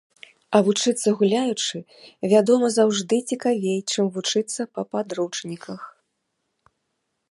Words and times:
А 0.57 0.61
вучыцца 0.67 1.07
гуляючы, 1.19 1.77
вядома, 2.33 2.71
заўжды 2.79 3.21
цікавей, 3.35 3.79
чым 3.91 4.05
вучыцца 4.17 4.61
па 4.77 4.81
падручніках. 4.97 5.81